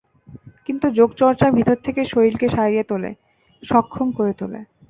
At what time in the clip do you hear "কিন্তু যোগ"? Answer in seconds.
0.67-1.09